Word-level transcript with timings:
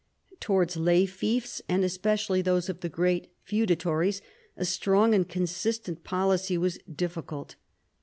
Towards 0.39 0.77
lay 0.77 1.05
fiefs, 1.05 1.61
and 1.69 1.83
especially 1.85 2.41
those 2.41 2.69
of 2.69 2.79
the 2.79 2.89
great 2.89 3.27
feudatories, 3.43 4.19
a 4.57 4.65
strong 4.65 5.13
and 5.13 5.29
consistent 5.29 6.03
policy 6.03 6.57
was 6.57 6.79
difficult. 6.91 7.55